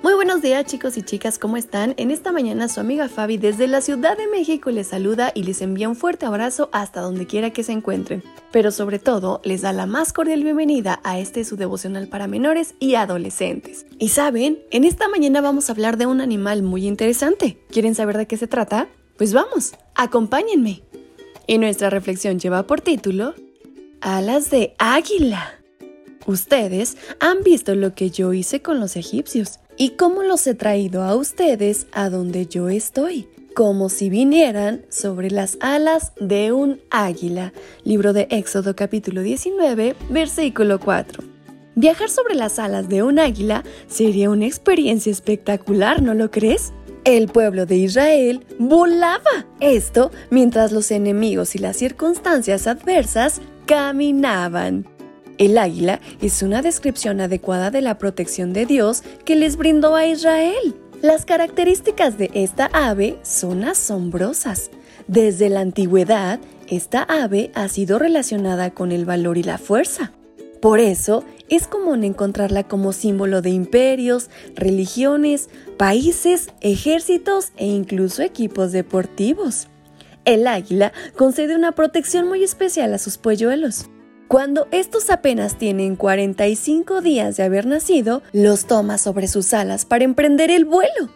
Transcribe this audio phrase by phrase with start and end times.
[0.00, 1.94] Muy buenos días chicos y chicas, ¿cómo están?
[1.96, 5.60] En esta mañana su amiga Fabi desde la Ciudad de México les saluda y les
[5.60, 8.22] envía un fuerte abrazo hasta donde quiera que se encuentren.
[8.52, 12.76] Pero sobre todo les da la más cordial bienvenida a este su devocional para menores
[12.78, 13.86] y adolescentes.
[13.98, 17.58] Y saben, en esta mañana vamos a hablar de un animal muy interesante.
[17.68, 18.86] ¿Quieren saber de qué se trata?
[19.16, 20.82] Pues vamos, acompáñenme.
[21.48, 23.34] Y nuestra reflexión lleva por título
[24.00, 25.58] Alas de águila.
[26.24, 31.04] Ustedes han visto lo que yo hice con los egipcios y cómo los he traído
[31.04, 37.52] a ustedes a donde yo estoy, como si vinieran sobre las alas de un águila.
[37.84, 41.22] Libro de Éxodo capítulo 19, versículo 4.
[41.76, 46.72] Viajar sobre las alas de un águila sería una experiencia espectacular, ¿no lo crees?
[47.04, 49.46] El pueblo de Israel volaba.
[49.60, 54.97] Esto mientras los enemigos y las circunstancias adversas caminaban.
[55.38, 60.04] El águila es una descripción adecuada de la protección de Dios que les brindó a
[60.04, 60.74] Israel.
[61.00, 64.72] Las características de esta ave son asombrosas.
[65.06, 70.12] Desde la antigüedad, esta ave ha sido relacionada con el valor y la fuerza.
[70.60, 78.72] Por eso, es común encontrarla como símbolo de imperios, religiones, países, ejércitos e incluso equipos
[78.72, 79.68] deportivos.
[80.24, 83.88] El águila concede una protección muy especial a sus polluelos.
[84.28, 90.04] Cuando estos apenas tienen 45 días de haber nacido, los toma sobre sus alas para
[90.04, 91.08] emprender el vuelo.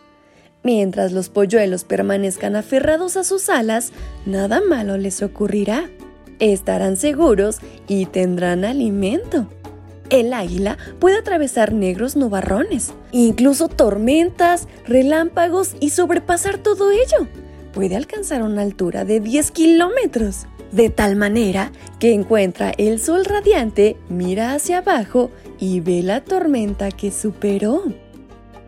[0.63, 3.93] Mientras los polluelos permanezcan aferrados a sus alas,
[4.25, 5.91] nada malo les ocurrirá.
[6.39, 9.47] Estarán seguros y tendrán alimento.
[10.09, 17.29] El águila puede atravesar negros nubarrones, incluso tormentas, relámpagos y sobrepasar todo ello.
[17.75, 23.97] Puede alcanzar una altura de 10 kilómetros de tal manera que encuentra el sol radiante,
[24.09, 27.85] mira hacia abajo y ve la tormenta que superó.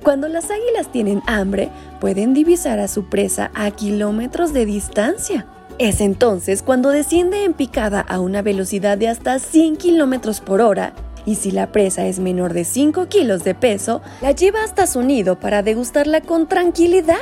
[0.02, 1.70] Cuando las águilas tienen hambre,
[2.00, 5.46] pueden divisar a su presa a kilómetros de distancia.
[5.78, 10.92] Es entonces cuando desciende en picada a una velocidad de hasta 100 kilómetros por hora
[11.26, 15.02] y si la presa es menor de 5 kilos de peso, la lleva hasta su
[15.02, 17.16] nido para degustarla con tranquilidad.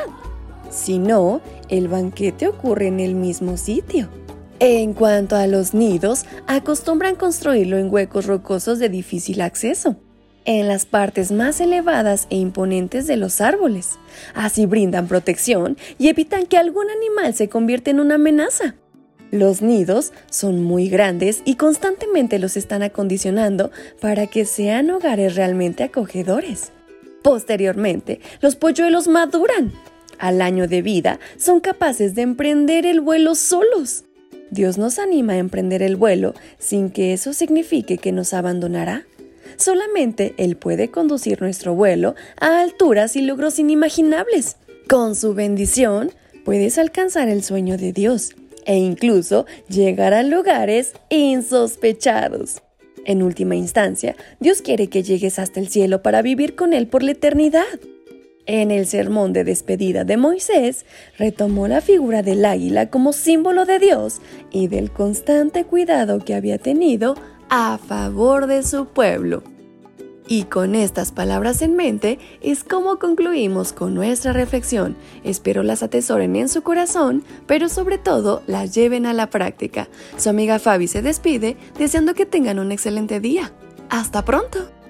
[0.71, 4.09] Si no, el banquete ocurre en el mismo sitio.
[4.64, 9.96] En cuanto a los nidos, acostumbran construirlo en huecos rocosos de difícil acceso,
[10.44, 13.98] en las partes más elevadas e imponentes de los árboles.
[14.34, 18.76] Así brindan protección y evitan que algún animal se convierta en una amenaza.
[19.32, 25.82] Los nidos son muy grandes y constantemente los están acondicionando para que sean hogares realmente
[25.82, 26.70] acogedores.
[27.24, 29.72] Posteriormente, los polluelos maduran.
[30.20, 34.04] Al año de vida, son capaces de emprender el vuelo solos.
[34.52, 39.06] Dios nos anima a emprender el vuelo sin que eso signifique que nos abandonará.
[39.56, 44.58] Solamente Él puede conducir nuestro vuelo a alturas y logros inimaginables.
[44.91, 46.10] Con su bendición,
[46.44, 48.34] puedes alcanzar el sueño de Dios
[48.66, 52.62] e incluso llegar a lugares insospechados.
[53.06, 57.02] En última instancia, Dios quiere que llegues hasta el cielo para vivir con Él por
[57.02, 57.64] la eternidad.
[58.47, 60.84] En el sermón de despedida de Moisés,
[61.16, 64.20] retomó la figura del águila como símbolo de Dios
[64.50, 67.14] y del constante cuidado que había tenido
[67.48, 69.44] a favor de su pueblo.
[70.26, 74.97] Y con estas palabras en mente es como concluimos con nuestra reflexión.
[75.24, 79.88] Espero las atesoren en su corazón, pero sobre todo las lleven a la práctica.
[80.16, 83.53] Su amiga Fabi se despide deseando que tengan un excelente día.
[83.88, 84.81] ¡Hasta pronto!